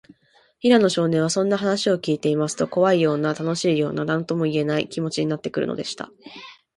[0.57, 6.09] 平野少年は、そんな話をきいていますと、こわいような、たのしいような、なんともいえない、気もちになってくるのでした。